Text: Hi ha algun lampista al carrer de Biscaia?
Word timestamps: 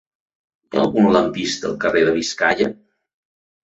Hi 0.67 0.79
ha 0.79 0.85
algun 0.85 1.11
lampista 1.17 1.71
al 1.71 1.79
carrer 1.87 2.05
de 2.11 2.19
Biscaia? 2.19 2.75